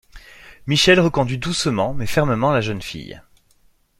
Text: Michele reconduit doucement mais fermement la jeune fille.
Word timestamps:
Michele 0.65 0.99
reconduit 0.99 1.37
doucement 1.37 1.93
mais 1.93 2.07
fermement 2.07 2.51
la 2.51 2.59
jeune 2.61 2.81
fille. 2.81 3.21